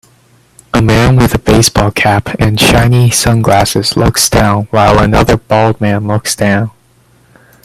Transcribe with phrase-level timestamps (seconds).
[0.73, 6.07] A man with a baseball cap and shiny sunglasses looks down while another bald man
[6.07, 6.71] looks down